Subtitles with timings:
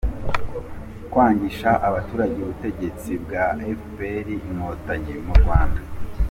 [1.11, 3.45] Kwangisha abaturage ubutegetsi bwa
[3.79, 5.81] fpr inkotanyi mu Rwanda.